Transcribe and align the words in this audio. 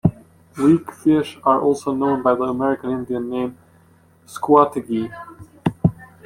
Weakfish 0.55 1.39
are 1.45 1.61
also 1.61 1.93
known 1.93 2.23
by 2.23 2.33
the 2.33 2.41
American 2.45 2.89
Indian 2.89 3.29
name 3.29 3.57
Squeteague. 4.25 5.11